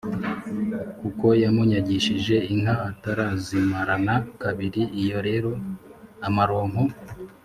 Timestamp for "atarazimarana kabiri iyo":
2.89-5.19